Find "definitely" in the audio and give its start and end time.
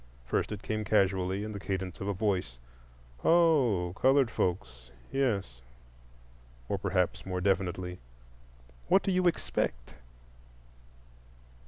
7.39-7.99